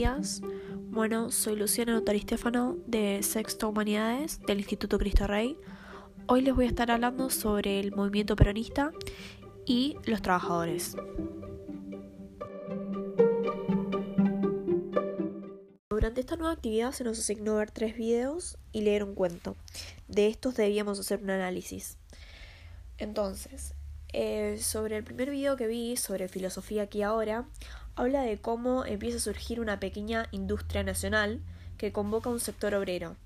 días. 0.00 0.40
Bueno, 0.88 1.30
soy 1.30 1.56
Luciana 1.56 1.92
Notari 1.92 2.20
Stefano 2.20 2.78
de 2.86 3.22
Sexto 3.22 3.68
Humanidades 3.68 4.40
del 4.46 4.60
Instituto 4.60 4.98
Cristo 4.98 5.26
Rey. 5.26 5.58
Hoy 6.26 6.40
les 6.40 6.54
voy 6.54 6.64
a 6.64 6.68
estar 6.68 6.90
hablando 6.90 7.28
sobre 7.28 7.80
el 7.80 7.92
movimiento 7.92 8.34
peronista 8.34 8.92
y 9.66 9.98
los 10.06 10.22
trabajadores. 10.22 10.96
Durante 15.90 16.22
esta 16.22 16.36
nueva 16.36 16.54
actividad 16.54 16.92
se 16.92 17.04
nos 17.04 17.18
asignó 17.18 17.56
ver 17.56 17.70
tres 17.70 17.94
videos 17.94 18.56
y 18.72 18.80
leer 18.80 19.04
un 19.04 19.14
cuento. 19.14 19.54
De 20.08 20.28
estos 20.28 20.54
debíamos 20.54 20.98
hacer 20.98 21.22
un 21.22 21.28
análisis. 21.28 21.98
Entonces, 22.96 23.74
eh, 24.14 24.56
sobre 24.62 24.96
el 24.96 25.04
primer 25.04 25.28
video 25.28 25.58
que 25.58 25.66
vi, 25.66 25.98
sobre 25.98 26.28
filosofía 26.28 26.84
aquí 26.84 27.02
ahora, 27.02 27.44
habla 27.96 28.22
de 28.22 28.38
cómo 28.38 28.84
empieza 28.84 29.18
a 29.18 29.20
surgir 29.20 29.60
una 29.60 29.80
pequeña 29.80 30.26
industria 30.30 30.82
nacional 30.82 31.40
que 31.76 31.92
convoca 31.92 32.30
un 32.30 32.40
sector 32.40 32.74
obrero 32.74 33.16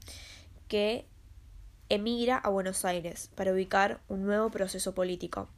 que 0.69 1.07
emigra 1.89 2.37
a 2.37 2.49
Buenos 2.49 2.85
Aires 2.85 3.31
para 3.35 3.53
ubicar 3.53 4.01
un 4.09 4.25
nuevo 4.25 4.51
proceso 4.51 4.95
político. 4.95 5.49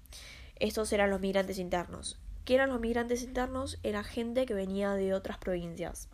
Estos 0.57 0.93
eran 0.93 1.11
los 1.11 1.21
migrantes 1.21 1.59
internos. 1.59 2.19
¿Qué 2.45 2.55
eran 2.55 2.71
los 2.71 2.81
migrantes 2.81 3.23
internos? 3.23 3.79
Era 3.83 4.05
gente 4.05 4.47
que 4.47 4.55
venía 4.55 4.93
de 4.93 5.15
otras 5.15 5.39
provincias. 5.39 6.09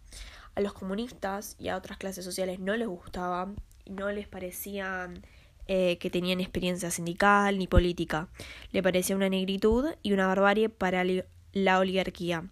A 0.54 0.60
los 0.60 0.72
comunistas 0.72 1.56
y 1.58 1.68
a 1.68 1.76
otras 1.76 1.98
clases 1.98 2.24
sociales 2.24 2.58
no 2.58 2.76
les 2.76 2.88
gustaba, 2.88 3.52
no 3.86 4.10
les 4.10 4.28
parecían 4.28 5.22
eh, 5.68 5.98
que 5.98 6.10
tenían 6.10 6.40
experiencia 6.40 6.90
sindical 6.90 7.58
ni 7.58 7.66
política. 7.66 8.28
Le 8.72 8.82
parecía 8.82 9.16
una 9.16 9.28
negritud 9.28 9.86
y 10.02 10.12
una 10.12 10.26
barbarie 10.26 10.68
para 10.68 11.04
la 11.52 11.78
oligarquía. 11.78 12.48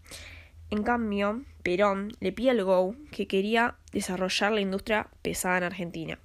En 0.70 0.82
cambio, 0.82 1.42
Perón 1.62 2.12
le 2.20 2.32
pide 2.32 2.50
al 2.50 2.64
GO 2.64 2.94
que 3.10 3.26
quería 3.26 3.76
desarrollar 3.92 4.52
la 4.52 4.60
industria 4.60 5.08
pesada 5.22 5.58
en 5.58 5.64
Argentina. 5.64 6.18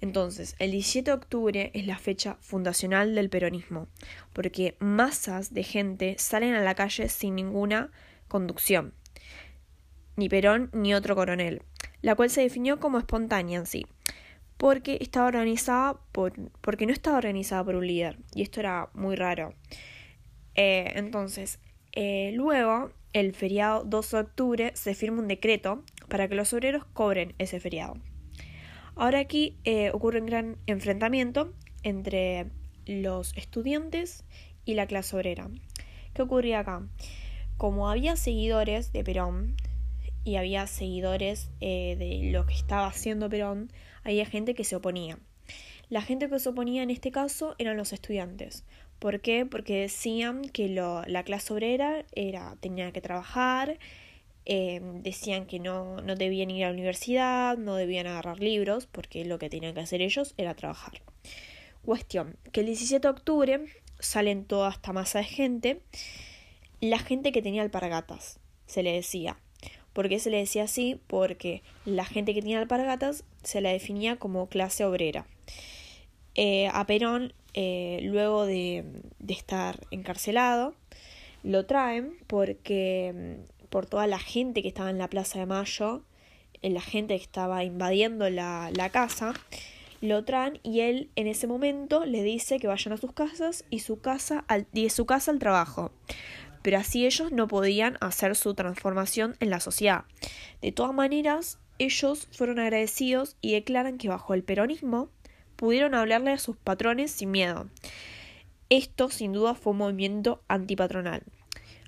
Entonces, 0.00 0.54
el 0.58 0.72
17 0.72 1.10
de 1.10 1.16
octubre 1.16 1.70
es 1.72 1.86
la 1.86 1.98
fecha 1.98 2.36
fundacional 2.40 3.14
del 3.14 3.30
peronismo, 3.30 3.88
porque 4.34 4.76
masas 4.78 5.54
de 5.54 5.62
gente 5.62 6.16
salen 6.18 6.54
a 6.54 6.60
la 6.60 6.74
calle 6.74 7.08
sin 7.08 7.34
ninguna 7.34 7.90
conducción, 8.28 8.92
ni 10.16 10.28
Perón 10.28 10.68
ni 10.72 10.94
otro 10.94 11.14
coronel, 11.14 11.62
la 12.02 12.14
cual 12.14 12.28
se 12.28 12.42
definió 12.42 12.80
como 12.80 12.98
espontánea 12.98 13.58
en 13.58 13.66
sí 13.66 13.86
porque 14.56 14.98
estaba 15.00 15.26
organizada 15.26 15.98
por, 16.12 16.32
porque 16.60 16.86
no 16.86 16.92
estaba 16.92 17.18
organizada 17.18 17.64
por 17.64 17.74
un 17.76 17.86
líder 17.86 18.18
y 18.34 18.42
esto 18.42 18.60
era 18.60 18.88
muy 18.94 19.16
raro. 19.16 19.54
Eh, 20.54 20.92
entonces, 20.94 21.58
eh, 21.92 22.32
luego, 22.34 22.92
el 23.14 23.32
feriado 23.32 23.84
2 23.84 24.10
de 24.10 24.18
octubre, 24.18 24.72
se 24.74 24.94
firma 24.94 25.22
un 25.22 25.28
decreto 25.28 25.82
para 26.08 26.28
que 26.28 26.34
los 26.34 26.52
obreros 26.52 26.84
cobren 26.92 27.34
ese 27.38 27.60
feriado. 27.60 27.96
Ahora 28.96 29.20
aquí 29.20 29.56
eh, 29.64 29.90
ocurre 29.92 30.20
un 30.20 30.26
gran 30.26 30.56
enfrentamiento 30.66 31.54
entre 31.82 32.50
los 32.86 33.34
estudiantes 33.36 34.24
y 34.66 34.74
la 34.74 34.86
clase 34.86 35.16
obrera. 35.16 35.48
¿Qué 36.12 36.22
ocurría 36.22 36.60
acá? 36.60 36.86
Como 37.56 37.88
había 37.88 38.16
seguidores 38.16 38.92
de 38.92 39.04
Perón 39.04 39.56
y 40.24 40.36
había 40.36 40.66
seguidores 40.66 41.50
de 41.60 42.30
lo 42.32 42.46
que 42.46 42.54
estaba 42.54 42.86
haciendo 42.86 43.28
Perón, 43.28 43.70
había 44.02 44.26
gente 44.26 44.54
que 44.54 44.64
se 44.64 44.76
oponía. 44.76 45.18
La 45.88 46.02
gente 46.02 46.28
que 46.28 46.38
se 46.38 46.48
oponía 46.48 46.82
en 46.82 46.90
este 46.90 47.10
caso 47.10 47.54
eran 47.58 47.76
los 47.76 47.92
estudiantes. 47.92 48.64
¿Por 49.04 49.20
qué? 49.20 49.44
Porque 49.44 49.80
decían 49.80 50.48
que 50.48 50.66
la 50.66 51.22
clase 51.24 51.52
obrera 51.52 52.06
era, 52.14 52.56
tenía 52.60 52.90
que 52.90 53.02
trabajar, 53.02 53.78
eh, 54.46 54.80
decían 55.02 55.44
que 55.44 55.58
no, 55.58 56.00
no 56.00 56.14
debían 56.14 56.50
ir 56.50 56.64
a 56.64 56.68
la 56.68 56.72
universidad, 56.72 57.58
no 57.58 57.74
debían 57.74 58.06
agarrar 58.06 58.40
libros, 58.40 58.86
porque 58.86 59.26
lo 59.26 59.38
que 59.38 59.50
tenían 59.50 59.74
que 59.74 59.80
hacer 59.80 60.00
ellos 60.00 60.32
era 60.38 60.54
trabajar. 60.54 61.02
Cuestión, 61.84 62.38
que 62.50 62.60
el 62.60 62.66
17 62.68 63.06
de 63.06 63.12
octubre 63.12 63.60
salen 63.98 64.46
toda 64.46 64.70
esta 64.70 64.94
masa 64.94 65.18
de 65.18 65.24
gente, 65.26 65.82
la 66.80 66.98
gente 66.98 67.30
que 67.30 67.42
tenía 67.42 67.60
alpargatas, 67.60 68.40
se 68.64 68.82
le 68.82 68.92
decía. 68.92 69.38
¿Por 69.92 70.08
qué 70.08 70.18
se 70.18 70.30
le 70.30 70.38
decía 70.38 70.62
así? 70.62 70.98
Porque 71.08 71.62
la 71.84 72.06
gente 72.06 72.32
que 72.32 72.40
tenía 72.40 72.58
alpargatas 72.58 73.24
se 73.42 73.60
la 73.60 73.68
definía 73.68 74.16
como 74.16 74.48
clase 74.48 74.82
obrera. 74.86 75.26
Eh, 76.36 76.68
a 76.72 76.86
Perón, 76.86 77.34
eh, 77.54 78.00
luego 78.02 78.46
de, 78.46 78.84
estar 79.28 79.78
encarcelado, 79.90 80.74
lo 81.42 81.66
traen 81.66 82.16
porque 82.26 83.38
mm, 83.38 83.68
por 83.68 83.86
toda 83.86 84.06
la 84.06 84.18
gente 84.18 84.62
que 84.62 84.68
estaba 84.68 84.90
en 84.90 84.98
la 84.98 85.08
Plaza 85.08 85.38
de 85.38 85.46
Mayo, 85.46 86.02
eh, 86.62 86.70
la 86.70 86.80
gente 86.80 87.16
que 87.16 87.22
estaba 87.22 87.64
invadiendo 87.64 88.28
la, 88.28 88.90
casa, 88.92 89.34
lo 90.00 90.24
traen 90.24 90.58
y 90.62 90.80
él 90.80 91.10
en 91.16 91.26
ese 91.26 91.46
momento 91.46 92.04
le 92.04 92.22
dice 92.22 92.58
que 92.58 92.66
vayan 92.66 92.92
a 92.92 92.96
sus 92.98 93.12
casas 93.12 93.64
y 93.70 93.78
su 93.78 94.00
casa 94.00 94.44
al, 94.48 94.66
y 94.72 94.84
de 94.84 94.90
su 94.90 95.06
casa 95.06 95.30
al 95.30 95.38
trabajo 95.38 95.92
pero 96.64 96.78
así 96.78 97.04
ellos 97.04 97.30
no 97.30 97.46
podían 97.46 97.98
hacer 98.00 98.34
su 98.34 98.54
transformación 98.54 99.36
en 99.38 99.50
la 99.50 99.60
sociedad. 99.60 100.04
De 100.62 100.72
todas 100.72 100.94
maneras, 100.94 101.58
ellos 101.78 102.26
fueron 102.32 102.58
agradecidos 102.58 103.36
y 103.42 103.52
declaran 103.52 103.98
que 103.98 104.08
bajo 104.08 104.32
el 104.32 104.44
peronismo 104.44 105.10
pudieron 105.64 105.94
hablarle 105.94 106.32
a 106.32 106.38
sus 106.38 106.56
patrones 106.58 107.10
sin 107.10 107.30
miedo. 107.30 107.70
Esto 108.68 109.08
sin 109.08 109.32
duda 109.32 109.54
fue 109.54 109.72
un 109.72 109.78
movimiento 109.78 110.42
antipatronal. 110.46 111.22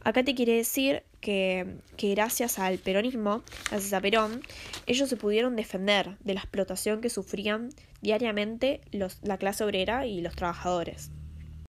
Acá 0.03 0.25
te 0.25 0.34
quiere 0.34 0.54
decir 0.54 1.03
que, 1.20 1.76
gracias 1.98 2.59
al 2.59 2.78
peronismo, 2.78 3.42
gracias 3.70 3.92
a 3.92 4.00
Perón, 4.00 4.41
ellos 4.86 5.10
se 5.10 5.16
pudieron 5.16 5.56
defender 5.56 6.16
de 6.20 6.32
la 6.32 6.41
explotación 6.41 7.03
que 7.03 7.10
sufrían 7.10 7.69
diariamente 8.00 8.81
la 8.92 9.36
clase 9.36 9.65
obrera 9.65 10.06
y 10.06 10.22
los 10.22 10.34
trabajadores. 10.34 11.10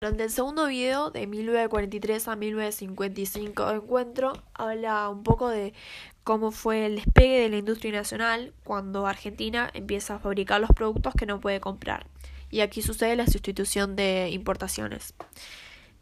Durante 0.04 0.24
el 0.24 0.30
segundo 0.30 0.66
video, 0.66 1.10
de 1.10 1.26
1943 1.26 2.28
a 2.28 2.36
1955 2.36 3.70
encuentro, 3.70 4.34
habla 4.52 5.08
un 5.08 5.22
poco 5.22 5.48
de 5.48 5.72
cómo 6.24 6.50
fue 6.50 6.84
el 6.84 6.96
despegue 6.96 7.40
de 7.40 7.48
la 7.48 7.56
industria 7.56 7.92
nacional 7.92 8.52
cuando 8.64 9.06
Argentina 9.06 9.70
empieza 9.72 10.16
a 10.16 10.18
fabricar 10.18 10.60
los 10.60 10.68
productos 10.72 11.14
que 11.14 11.24
no 11.24 11.40
puede 11.40 11.58
comprar. 11.58 12.06
Y 12.50 12.60
aquí 12.60 12.82
sucede 12.82 13.16
la 13.16 13.26
sustitución 13.26 13.96
de 13.96 14.28
importaciones. 14.28 15.14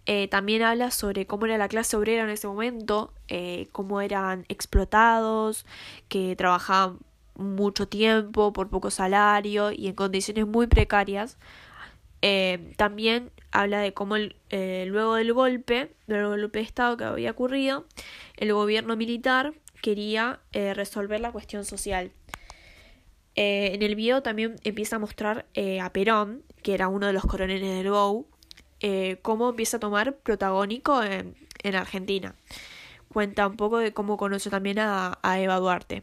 Eh, 0.07 0.27
también 0.27 0.63
habla 0.63 0.91
sobre 0.91 1.29
cómo 1.29 1.47
era 1.47 1.57
la 1.57 1.69
clase 1.69 1.97
obrera 1.97 2.25
en 2.25 2.31
ese 2.31 2.49
momento, 2.49 3.15
eh, 3.29 3.69
cómo 3.71 4.01
eran 4.01 4.47
explotados, 4.49 5.65
que 6.09 6.35
trabajaban 6.35 6.99
mucho 7.37 7.87
tiempo 7.87 8.53
por 8.53 8.69
poco 8.69 8.91
salario 8.91 9.71
y 9.71 9.87
en 9.87 9.95
condiciones 9.95 10.49
muy 10.49 10.67
precarias. 10.67 11.39
Eh, 12.21 12.75
también 12.77 13.31
habla 13.53 13.81
de 13.81 13.95
cómo 13.95 14.17
eh, 14.17 14.85
luego 14.89 15.15
del 15.15 15.33
golpe, 15.33 15.95
del 16.07 16.27
golpe 16.27 16.59
de 16.59 16.65
Estado 16.65 16.97
que 16.97 17.05
había 17.05 17.31
ocurrido, 17.31 17.87
el 18.37 18.53
gobierno 18.53 18.97
militar 18.97 19.53
quería 19.83 20.41
eh, 20.53 20.75
resolver 20.75 21.21
la 21.21 21.31
cuestión 21.31 21.65
social. 21.65 22.11
Eh, 23.35 23.71
en 23.75 23.83
el 23.83 23.95
video 23.95 24.23
también 24.23 24.57
empieza 24.65 24.97
a 24.97 24.99
mostrar 24.99 25.47
a 25.81 25.93
Perón, 25.93 26.43
que 26.63 26.75
era 26.75 26.89
uno 26.89 27.07
de 27.07 27.13
los 27.13 27.25
coroneles 27.25 27.69
del 27.69 27.91
GO, 27.91 28.27
cómo 29.23 29.51
empieza 29.51 29.77
a 29.77 29.81
tomar 29.81 30.17
protagónico 30.17 31.03
en, 31.03 31.37
Argentina. 31.75 32.35
Cuenta 33.09 33.47
un 33.47 33.57
poco 33.57 33.79
de 33.79 33.93
cómo 33.93 34.17
conoce 34.17 34.51
también 34.51 34.79
a 34.81 35.19
Eva 35.39 35.57
Duarte. 35.57 36.03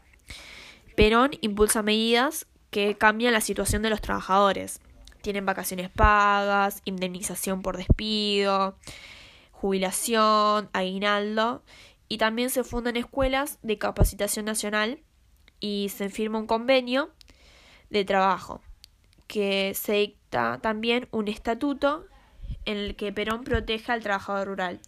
Perón 0.95 1.31
impulsa 1.41 1.81
medidas 1.83 2.47
que 2.71 2.95
cambian 2.95 3.33
la 3.33 3.41
situación 3.41 3.81
de 3.81 3.89
los 3.89 4.01
trabajadores 4.01 4.79
tienen 5.22 5.46
vacaciones 5.46 5.90
pagas, 5.90 6.81
indemnización 6.85 7.62
por 7.62 7.78
despido, 7.78 8.78
jubilación, 9.52 10.69
aguinaldo 10.74 11.63
y 12.07 12.18
también 12.18 12.50
se 12.50 12.63
fundan 12.63 12.98
escuelas 12.98 13.60
de 13.62 13.77
capacitación 13.77 14.45
nacional 14.45 15.00
y 15.60 15.89
se 15.89 16.10
firma 16.10 16.39
un 16.39 16.48
convenio 16.48 17.12
de 17.89 18.06
trabajo 18.06 18.62
que 19.27 19.74
se 19.75 19.94
dicta 19.94 20.60
también 20.62 21.07
un 21.12 21.27
estatuto 21.27 22.06
en 22.65 22.77
el 22.77 22.95
que 22.95 23.13
Perón 23.13 23.44
protege 23.44 23.92
al 23.92 24.01
trabajador 24.01 24.48
rural, 24.48 24.80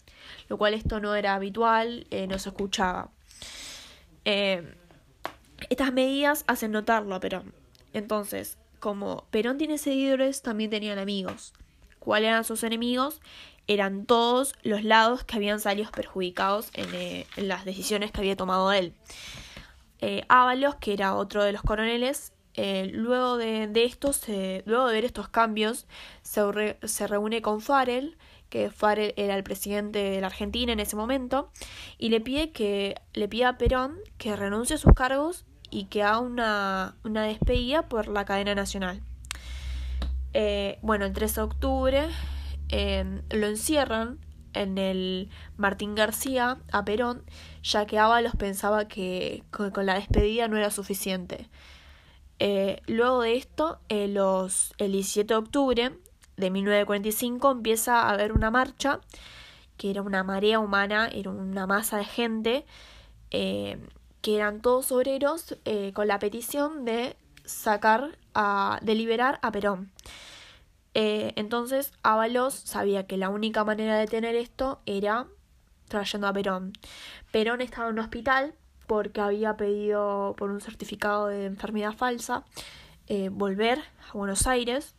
lo 0.49 0.57
cual 0.57 0.73
esto 0.73 0.99
no 0.99 1.15
era 1.15 1.35
habitual, 1.35 2.07
eh, 2.09 2.27
no 2.27 2.39
se 2.39 2.49
escuchaba. 2.49 3.11
Eh, 4.25 4.75
estas 5.69 5.93
medidas 5.93 6.43
hacen 6.47 6.71
notarlo 6.71 7.15
a 7.15 7.19
Perón. 7.19 7.53
Entonces, 7.93 8.57
como 8.81 9.27
Perón 9.29 9.57
tiene 9.57 9.77
seguidores, 9.77 10.41
también 10.41 10.71
tenían 10.71 10.99
amigos. 10.99 11.53
¿Cuáles 11.99 12.29
eran 12.29 12.43
sus 12.43 12.63
enemigos? 12.63 13.21
Eran 13.67 14.07
todos 14.07 14.55
los 14.63 14.83
lados 14.83 15.23
que 15.23 15.35
habían 15.35 15.59
salido 15.59 15.91
perjudicados 15.91 16.71
en, 16.73 16.93
eh, 16.95 17.27
las 17.37 17.63
decisiones 17.63 18.11
que 18.11 18.21
había 18.21 18.35
tomado 18.35 18.73
él. 18.73 18.95
Eh, 19.99 20.23
Ábalos, 20.29 20.75
que 20.75 20.93
era 20.93 21.13
otro 21.13 21.43
de 21.43 21.51
los 21.51 21.61
coroneles, 21.61 22.33
eh, 22.55 22.89
luego 22.91 23.37
de, 23.37 23.69
estos, 23.75 24.27
luego 24.65 24.87
de 24.87 24.93
ver 24.93 25.05
estos 25.05 25.29
cambios, 25.29 25.85
se, 26.23 27.07
reúne 27.07 27.43
con 27.43 27.61
Farrell, 27.61 28.17
que 28.49 28.71
Farrell 28.71 29.13
era 29.15 29.35
el 29.35 29.43
presidente 29.43 29.99
de 29.99 30.21
la 30.21 30.27
Argentina 30.27 30.73
en 30.73 30.79
ese 30.79 30.95
momento, 30.95 31.51
y 31.99 32.09
le 32.09 32.19
pide 32.19 32.51
que 32.51 32.95
le 33.13 33.27
pida 33.27 33.49
a 33.49 33.57
Perón 33.59 33.99
que 34.17 34.35
renuncie 34.35 34.75
a 34.75 34.79
sus 34.79 34.93
cargos 34.93 35.45
y 35.71 35.85
que 35.85 36.03
haga 36.03 36.19
una, 36.19 36.95
una 37.03 37.23
despedida 37.23 37.87
por 37.87 38.07
la 38.07 38.25
cadena 38.25 38.53
nacional. 38.53 39.01
Eh, 40.33 40.77
bueno, 40.81 41.05
el 41.05 41.13
3 41.13 41.35
de 41.35 41.41
octubre 41.41 42.09
eh, 42.69 43.21
lo 43.29 43.47
encierran 43.47 44.19
en 44.53 44.77
el 44.77 45.29
Martín 45.57 45.95
García 45.95 46.59
a 46.71 46.85
Perón, 46.85 47.23
ya 47.63 47.85
que 47.85 47.97
Ábalos 47.97 48.35
pensaba 48.35 48.87
que 48.87 49.43
con, 49.49 49.85
la 49.85 49.95
despedida 49.95 50.47
no 50.47 50.57
era 50.57 50.71
suficiente. 50.71 51.49
Eh, 52.39 52.81
luego 52.87 53.21
de 53.21 53.35
esto, 53.37 53.79
los, 53.89 54.73
el 54.77 54.91
17 54.93 55.33
de 55.33 55.37
octubre 55.37 55.97
de 56.37 56.49
1945 56.49 57.51
empieza 57.51 58.01
a 58.01 58.09
haber 58.09 58.33
una 58.33 58.51
marcha, 58.51 58.99
que 59.77 59.89
era 59.89 60.01
una 60.01 60.23
marea 60.23 60.59
humana, 60.59 61.09
era 61.13 61.29
una 61.29 61.67
masa 61.67 61.97
de 61.97 62.05
gente, 62.05 62.65
que 64.21 64.35
eran 64.35 64.61
todos 64.61 64.91
obreros, 64.91 65.57
con 65.93 66.07
la 66.07 66.19
petición 66.19 66.85
de 66.85 67.15
sacar, 67.45 68.17
a, 68.33 68.79
de 68.81 68.95
liberar 68.95 69.39
a 69.41 69.51
Perón. 69.51 69.91
Eh, 70.93 71.31
entonces 71.35 71.93
Ábalos 72.03 72.53
sabía 72.53 73.07
que 73.07 73.17
la 73.17 73.29
única 73.29 73.63
manera 73.63 73.97
de 73.97 74.07
tener 74.07 74.35
esto 74.35 74.81
era 74.85 75.27
trayendo 75.87 76.27
a 76.27 76.33
Perón. 76.33 76.73
Perón 77.31 77.61
estaba 77.61 77.87
en 77.87 77.93
un 77.93 77.99
hospital 77.99 78.55
porque 78.87 79.21
había 79.21 79.55
pedido 79.55 80.35
por 80.37 80.51
un 80.51 80.59
certificado 80.59 81.27
de 81.27 81.45
enfermedad 81.45 81.93
falsa 81.93 82.43
eh, 83.07 83.29
volver 83.29 83.79
a 83.79 84.13
Buenos 84.13 84.47
Aires, 84.47 84.95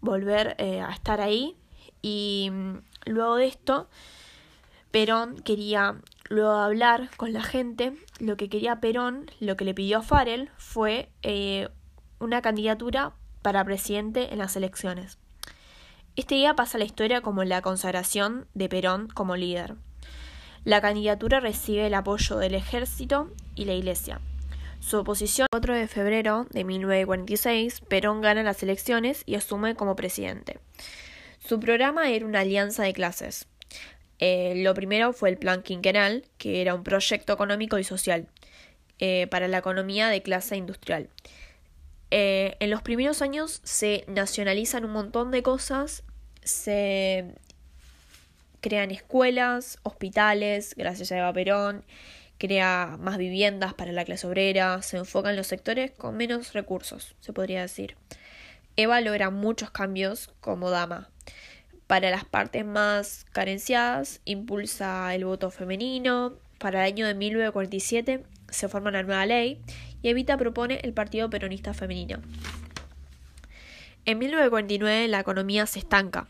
volver 0.00 0.56
eh, 0.58 0.80
a 0.80 0.90
estar 0.90 1.20
ahí 1.20 1.56
y 2.00 2.50
mm, 2.52 2.78
luego 3.06 3.36
de 3.36 3.46
esto 3.46 3.88
Perón 4.90 5.36
quería 5.42 5.96
luego 6.32 6.56
de 6.56 6.64
hablar 6.64 7.10
con 7.16 7.32
la 7.32 7.42
gente, 7.42 7.92
lo 8.18 8.36
que 8.36 8.48
quería 8.48 8.80
Perón, 8.80 9.30
lo 9.38 9.56
que 9.56 9.64
le 9.64 9.74
pidió 9.74 9.98
a 9.98 10.02
Farel 10.02 10.50
fue 10.56 11.10
una 12.18 12.42
candidatura 12.42 13.12
para 13.42 13.64
presidente 13.64 14.32
en 14.32 14.38
las 14.38 14.56
elecciones. 14.56 15.18
Este 16.16 16.34
día 16.34 16.54
pasa 16.54 16.78
la 16.78 16.84
historia 16.84 17.20
como 17.20 17.44
la 17.44 17.62
consagración 17.62 18.46
de 18.54 18.68
Perón 18.68 19.08
como 19.08 19.36
líder. 19.36 19.76
La 20.64 20.80
candidatura 20.80 21.40
recibe 21.40 21.86
el 21.86 21.94
apoyo 21.94 22.36
del 22.36 22.54
ejército 22.54 23.30
y 23.54 23.64
la 23.64 23.74
iglesia. 23.74 24.20
Su 24.80 24.98
oposición, 24.98 25.46
el 25.52 25.58
4 25.60 25.74
de 25.74 25.88
febrero 25.88 26.46
de 26.50 26.64
1946, 26.64 27.82
Perón 27.88 28.20
gana 28.20 28.42
las 28.42 28.62
elecciones 28.62 29.22
y 29.26 29.34
asume 29.34 29.74
como 29.74 29.96
presidente. 29.96 30.60
Su 31.38 31.60
programa 31.60 32.10
era 32.10 32.26
una 32.26 32.40
alianza 32.40 32.84
de 32.84 32.92
clases. 32.92 33.48
Eh, 34.24 34.52
lo 34.54 34.72
primero 34.72 35.12
fue 35.12 35.30
el 35.30 35.36
Plan 35.36 35.64
Quinquenal, 35.64 36.24
que 36.38 36.60
era 36.60 36.76
un 36.76 36.84
proyecto 36.84 37.32
económico 37.32 37.80
y 37.80 37.82
social 37.82 38.28
eh, 39.00 39.26
para 39.26 39.48
la 39.48 39.58
economía 39.58 40.10
de 40.10 40.22
clase 40.22 40.54
industrial. 40.56 41.08
Eh, 42.12 42.54
en 42.60 42.70
los 42.70 42.82
primeros 42.82 43.20
años 43.20 43.60
se 43.64 44.04
nacionalizan 44.06 44.84
un 44.84 44.92
montón 44.92 45.32
de 45.32 45.42
cosas, 45.42 46.04
se 46.44 47.34
crean 48.60 48.92
escuelas, 48.92 49.80
hospitales, 49.82 50.76
gracias 50.76 51.10
a 51.10 51.18
Eva 51.18 51.32
Perón, 51.32 51.84
crea 52.38 52.96
más 53.00 53.18
viviendas 53.18 53.74
para 53.74 53.90
la 53.90 54.04
clase 54.04 54.28
obrera, 54.28 54.82
se 54.82 54.98
enfoca 54.98 55.30
en 55.30 55.36
los 55.36 55.48
sectores 55.48 55.90
con 55.90 56.16
menos 56.16 56.52
recursos, 56.52 57.16
se 57.18 57.32
podría 57.32 57.62
decir. 57.62 57.96
Eva 58.76 59.00
logra 59.00 59.30
muchos 59.30 59.72
cambios 59.72 60.30
como 60.40 60.70
dama. 60.70 61.11
Para 61.92 62.10
las 62.10 62.24
partes 62.24 62.64
más 62.64 63.26
carenciadas, 63.32 64.22
impulsa 64.24 65.14
el 65.14 65.26
voto 65.26 65.50
femenino. 65.50 66.32
Para 66.56 66.86
el 66.86 66.94
año 66.94 67.06
de 67.06 67.12
1947 67.12 68.24
se 68.48 68.68
forma 68.70 68.88
una 68.88 69.02
nueva 69.02 69.26
ley 69.26 69.60
y 70.00 70.08
Evita 70.08 70.38
propone 70.38 70.80
el 70.84 70.94
Partido 70.94 71.28
Peronista 71.28 71.74
Femenino. 71.74 72.22
En 74.06 74.18
1949 74.18 75.06
la 75.08 75.20
economía 75.20 75.66
se 75.66 75.80
estanca 75.80 76.28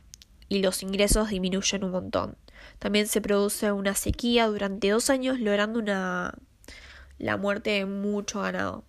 y 0.49 0.63
los 0.63 0.83
ingresos 0.83 1.29
disminuyen 1.29 1.85
un 1.85 1.93
montón. 1.93 2.37
También 2.81 3.07
se 3.07 3.21
produce 3.21 3.71
una 3.71 3.95
sequía 3.95 4.49
durante 4.49 4.91
dos 4.91 5.11
años, 5.11 5.39
logrando 5.39 5.79
una 5.79 6.35
la 7.19 7.37
muerte 7.37 7.71
de 7.71 7.87
mucho 7.87 8.41
ganado. 8.41 8.83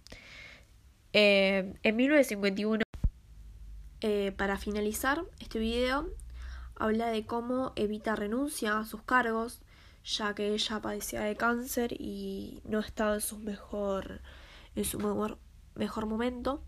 Eh, 1.14 1.76
en 1.84 1.96
1951, 1.96 2.84
eh, 4.02 4.32
para 4.36 4.58
finalizar 4.58 5.22
este 5.40 5.60
video, 5.60 6.10
habla 6.76 7.08
de 7.08 7.26
cómo 7.26 7.74
Evita 7.76 8.16
renuncia 8.16 8.80
a 8.80 8.86
sus 8.86 9.02
cargos, 9.04 9.62
ya 10.04 10.36
que 10.36 10.54
ella 10.54 10.82
padecía 10.82 11.22
de 11.22 11.36
cáncer 11.36 11.94
y 11.94 12.62
no 12.66 12.80
estaba 12.80 13.16
en 13.16 13.22
su 13.22 13.38
mejor 13.38 14.22
en 14.76 14.86
su 14.86 15.00
mejor, 15.00 15.38
mejor 15.76 16.06
momento. 16.06 16.62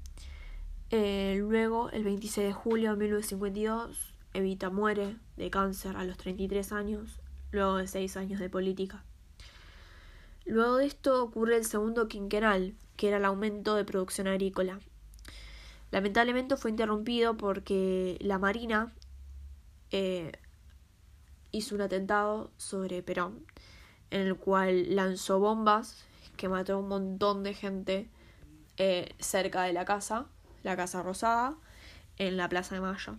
Eh, 0.91 1.37
luego, 1.39 1.89
el 1.91 2.03
26 2.03 2.47
de 2.47 2.53
julio 2.53 2.91
de 2.91 2.97
1952, 2.97 4.13
Evita 4.33 4.69
muere 4.69 5.15
de 5.37 5.49
cáncer 5.49 5.95
a 5.97 6.03
los 6.03 6.17
33 6.17 6.71
años, 6.71 7.19
luego 7.51 7.77
de 7.77 7.87
6 7.87 8.17
años 8.17 8.39
de 8.39 8.49
política. 8.49 9.03
Luego 10.45 10.77
de 10.77 10.85
esto 10.85 11.23
ocurre 11.23 11.57
el 11.57 11.65
segundo 11.65 12.07
quinquenal, 12.07 12.75
que 12.97 13.07
era 13.07 13.17
el 13.17 13.25
aumento 13.25 13.75
de 13.75 13.85
producción 13.85 14.27
agrícola. 14.27 14.79
Lamentablemente 15.91 16.57
fue 16.57 16.71
interrumpido 16.71 17.37
porque 17.37 18.17
la 18.19 18.37
Marina 18.37 18.93
eh, 19.91 20.31
hizo 21.51 21.75
un 21.75 21.81
atentado 21.81 22.51
sobre 22.57 23.03
Perón, 23.03 23.45
en 24.11 24.21
el 24.21 24.35
cual 24.35 24.95
lanzó 24.95 25.39
bombas 25.39 26.05
que 26.37 26.49
mató 26.49 26.73
a 26.73 26.77
un 26.77 26.87
montón 26.87 27.43
de 27.43 27.53
gente 27.53 28.09
eh, 28.77 29.13
cerca 29.19 29.63
de 29.63 29.73
la 29.73 29.85
casa, 29.85 30.25
la 30.63 30.75
Casa 30.75 31.01
Rosada, 31.01 31.55
en 32.17 32.37
la 32.37 32.49
Plaza 32.49 32.75
de 32.75 32.81
Mayo. 32.81 33.15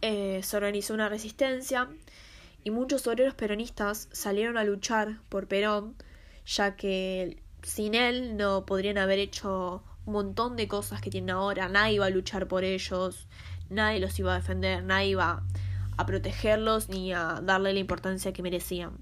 Eh, 0.00 0.40
se 0.42 0.56
organizó 0.56 0.94
una 0.94 1.08
resistencia 1.08 1.88
y 2.62 2.70
muchos 2.70 3.06
obreros 3.06 3.34
peronistas 3.34 4.08
salieron 4.12 4.56
a 4.56 4.64
luchar 4.64 5.18
por 5.28 5.48
Perón, 5.48 5.96
ya 6.46 6.76
que 6.76 7.42
sin 7.62 7.94
él 7.94 8.36
no 8.36 8.66
podrían 8.66 8.98
haber 8.98 9.18
hecho 9.18 9.82
un 10.06 10.12
montón 10.12 10.56
de 10.56 10.68
cosas 10.68 11.00
que 11.00 11.10
tienen 11.10 11.30
ahora, 11.30 11.68
nadie 11.68 11.94
iba 11.94 12.06
a 12.06 12.10
luchar 12.10 12.46
por 12.46 12.64
ellos, 12.64 13.26
nadie 13.70 14.00
los 14.00 14.18
iba 14.18 14.32
a 14.32 14.36
defender, 14.36 14.82
nadie 14.82 15.08
iba 15.08 15.42
a 15.96 16.06
protegerlos 16.06 16.88
ni 16.88 17.12
a 17.12 17.40
darle 17.42 17.72
la 17.72 17.78
importancia 17.78 18.32
que 18.32 18.42
merecían. 18.42 18.98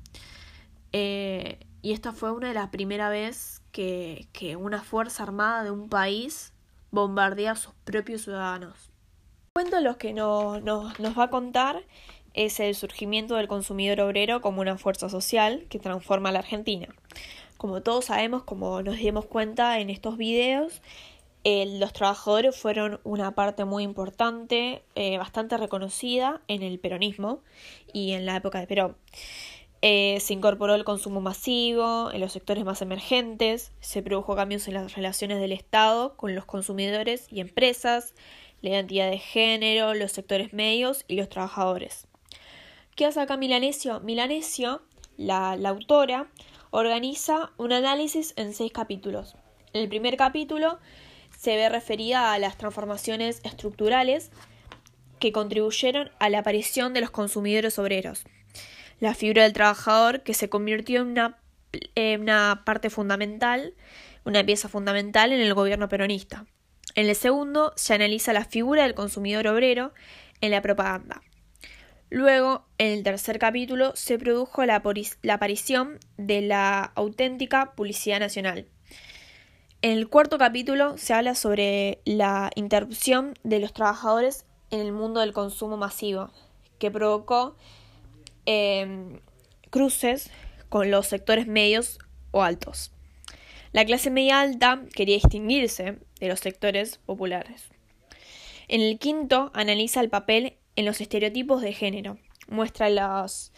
Eh, 0.92 1.58
y 1.80 1.92
esta 1.92 2.12
fue 2.12 2.32
una 2.32 2.48
de 2.48 2.54
las 2.54 2.68
primeras 2.68 3.10
veces 3.10 3.62
que, 3.72 4.28
que 4.32 4.56
una 4.56 4.82
fuerza 4.82 5.22
armada 5.22 5.64
de 5.64 5.70
un 5.70 5.88
país 5.88 6.52
bombardea 6.90 7.52
a 7.52 7.56
sus 7.56 7.72
propios 7.84 8.22
ciudadanos. 8.22 8.90
Cuento 9.54 9.80
lo 9.80 9.98
que 9.98 10.14
nos 10.14 11.18
va 11.18 11.24
a 11.24 11.30
contar 11.30 11.82
es 12.34 12.60
el 12.60 12.74
surgimiento 12.74 13.36
del 13.36 13.48
consumidor 13.48 14.00
obrero 14.00 14.40
como 14.40 14.60
una 14.60 14.78
fuerza 14.78 15.08
social 15.08 15.66
que 15.68 15.78
transforma 15.78 16.30
a 16.30 16.32
la 16.32 16.38
Argentina. 16.38 16.88
Como 17.56 17.82
todos 17.82 18.06
sabemos, 18.06 18.44
como 18.44 18.82
nos 18.82 18.96
dimos 18.96 19.26
cuenta 19.26 19.78
en 19.78 19.90
estos 19.90 20.16
videos, 20.16 20.80
los 21.44 21.92
trabajadores 21.92 22.56
fueron 22.56 23.00
una 23.04 23.34
parte 23.34 23.64
muy 23.64 23.82
importante, 23.82 24.82
eh, 24.94 25.18
bastante 25.18 25.56
reconocida 25.56 26.40
en 26.48 26.62
el 26.62 26.78
peronismo 26.78 27.42
y 27.92 28.12
en 28.12 28.26
la 28.26 28.36
época 28.36 28.60
de 28.60 28.66
Perón. 28.66 28.96
Eh, 29.84 30.18
se 30.20 30.32
incorporó 30.32 30.76
el 30.76 30.84
consumo 30.84 31.20
masivo 31.20 32.12
en 32.12 32.20
los 32.20 32.32
sectores 32.32 32.64
más 32.64 32.82
emergentes, 32.82 33.72
se 33.80 34.00
produjo 34.00 34.36
cambios 34.36 34.68
en 34.68 34.74
las 34.74 34.94
relaciones 34.94 35.40
del 35.40 35.50
Estado 35.50 36.16
con 36.16 36.36
los 36.36 36.44
consumidores 36.44 37.26
y 37.32 37.40
empresas, 37.40 38.14
la 38.60 38.70
identidad 38.70 39.10
de 39.10 39.18
género, 39.18 39.94
los 39.94 40.12
sectores 40.12 40.52
medios 40.52 41.04
y 41.08 41.16
los 41.16 41.28
trabajadores. 41.28 42.06
¿Qué 42.94 43.06
hace 43.06 43.20
acá 43.20 43.36
Milanesio? 43.36 43.98
Milanesio, 44.00 44.82
la, 45.16 45.56
la 45.56 45.70
autora, 45.70 46.30
organiza 46.70 47.50
un 47.56 47.72
análisis 47.72 48.34
en 48.36 48.54
seis 48.54 48.70
capítulos. 48.70 49.34
En 49.72 49.82
el 49.82 49.88
primer 49.88 50.16
capítulo 50.16 50.78
se 51.42 51.56
ve 51.56 51.68
referida 51.68 52.32
a 52.32 52.38
las 52.38 52.56
transformaciones 52.56 53.40
estructurales 53.44 54.30
que 55.18 55.32
contribuyeron 55.32 56.10
a 56.20 56.28
la 56.28 56.38
aparición 56.38 56.94
de 56.94 57.00
los 57.00 57.10
consumidores 57.10 57.78
obreros 57.78 58.24
la 59.02 59.14
figura 59.14 59.42
del 59.42 59.52
trabajador 59.52 60.22
que 60.22 60.32
se 60.32 60.48
convirtió 60.48 61.00
en 61.00 62.20
una, 62.20 62.62
parte 62.64 62.88
fundamental, 62.88 63.74
una 64.24 64.46
pieza 64.46 64.68
fundamental 64.68 65.32
en 65.32 65.40
el 65.40 65.54
gobierno 65.54 65.88
peronista. 65.88 66.46
En 66.94 67.08
el 67.08 67.16
segundo 67.16 67.72
se 67.74 67.94
analiza 67.94 68.32
la 68.32 68.44
figura 68.44 68.84
del 68.84 68.94
consumidor 68.94 69.48
obrero 69.48 69.92
en 70.40 70.52
la 70.52 70.62
propaganda. 70.62 71.20
Luego, 72.10 72.64
en 72.78 72.92
el 72.92 73.02
tercer 73.02 73.40
capítulo, 73.40 73.90
se 73.96 74.18
produjo 74.18 74.64
la, 74.66 74.80
la, 75.22 75.34
aparición 75.34 75.98
de 76.16 76.42
la 76.42 76.84
auténtica 76.94 77.72
publicidad 77.74 78.20
nacional. 78.20 78.68
En 79.82 79.98
el 79.98 80.08
cuarto 80.08 80.38
capítulo 80.38 80.96
se 80.96 81.12
habla 81.12 81.34
sobre 81.34 81.98
la 82.04 82.52
interrupción 82.54 83.34
de 83.42 83.58
los 83.58 83.72
trabajadores 83.72 84.46
en 84.70 84.78
el 84.78 84.92
mundo 84.92 85.18
del 85.18 85.32
consumo 85.32 85.76
masivo, 85.76 86.30
que 86.78 86.92
provocó 86.92 87.56
em, 88.46 89.18
cruces 89.70 90.30
con 90.68 90.92
los 90.92 91.08
sectores 91.08 91.48
medios 91.48 91.98
o 92.30 92.44
altos. 92.44 92.92
La 93.72 93.84
clase 93.84 94.08
media 94.10 94.40
alta 94.40 94.84
quería 94.94 95.16
distinguirse 95.16 95.98
de 96.20 96.28
los 96.28 96.38
sectores 96.38 96.98
populares. 96.98 97.64
En 98.68 98.82
el 98.82 99.00
quinto 99.00 99.50
analiza 99.52 100.00
el 100.00 100.10
papel 100.10 100.58
en 100.76 100.84
los 100.84 101.00
estereotipos 101.00 101.60
de 101.60 101.72
género. 101.72 102.18
Muestra 102.46 102.88
los 102.88 103.50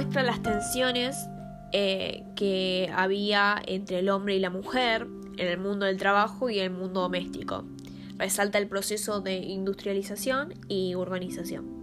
muestra 0.00 0.22
las 0.22 0.42
tensiones 0.42 1.28
eh, 1.72 2.24
que 2.34 2.90
había 2.96 3.60
entre 3.66 3.98
el 3.98 4.08
hombre 4.08 4.34
y 4.34 4.38
la 4.38 4.48
mujer 4.48 5.06
en 5.36 5.46
el 5.46 5.58
mundo 5.58 5.84
del 5.84 5.98
trabajo 5.98 6.48
y 6.48 6.58
el 6.58 6.70
mundo 6.70 7.02
doméstico. 7.02 7.66
Resalta 8.16 8.56
el 8.56 8.66
proceso 8.66 9.20
de 9.20 9.36
industrialización 9.36 10.54
y 10.68 10.94
urbanización. 10.94 11.82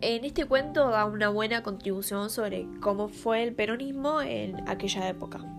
En 0.00 0.24
este 0.24 0.46
cuento 0.46 0.90
da 0.90 1.04
una 1.04 1.28
buena 1.28 1.62
contribución 1.62 2.30
sobre 2.30 2.66
cómo 2.80 3.06
fue 3.06 3.44
el 3.44 3.54
peronismo 3.54 4.20
en 4.20 4.68
aquella 4.68 5.08
época. 5.08 5.53